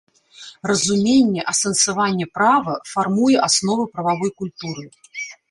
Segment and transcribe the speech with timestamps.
[0.69, 4.83] Разуменне, асэнсаванне права фармуе асновы прававой культуры.